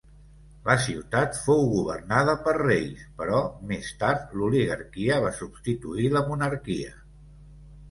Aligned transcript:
La 0.67 0.75
ciutat 0.85 1.35
fou 1.41 1.61
governada 1.73 2.35
per 2.47 2.55
reis, 2.61 3.05
però 3.21 3.43
més 3.73 3.93
tard 4.01 4.35
l'oligarquia 4.41 5.21
va 5.29 5.37
substituir 5.43 6.11
la 6.19 6.27
monarquia. 6.33 6.99